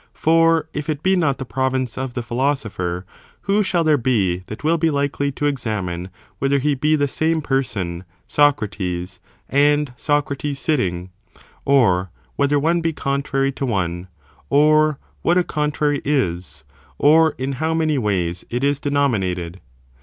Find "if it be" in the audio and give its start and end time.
0.73-1.15